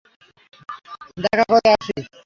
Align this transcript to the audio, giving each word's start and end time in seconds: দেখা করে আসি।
দেখা 1.17 1.43
করে 1.49 1.69
আসি। 1.75 1.93